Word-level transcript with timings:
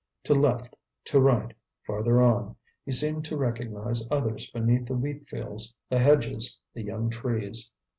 To 0.23 0.33
left, 0.33 0.75
to 1.05 1.19
right, 1.19 1.53
farther 1.85 2.23
on, 2.23 2.55
he 2.83 2.91
seemed 2.91 3.23
to 3.25 3.37
recognize 3.37 4.07
others 4.09 4.49
beneath 4.49 4.87
the 4.87 4.95
wheatfields, 4.95 5.75
the 5.91 5.99
hedges, 5.99 6.57
the 6.73 6.81
young 6.81 7.11
trees. 7.11 7.69